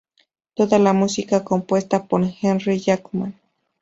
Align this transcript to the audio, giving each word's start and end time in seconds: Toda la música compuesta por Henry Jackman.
Toda 0.55 0.79
la 0.79 0.93
música 0.93 1.43
compuesta 1.43 2.05
por 2.07 2.23
Henry 2.41 2.79
Jackman. 2.79 3.35